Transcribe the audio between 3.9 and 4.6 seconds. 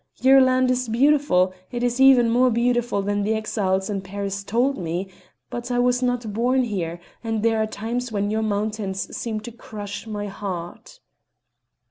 Paris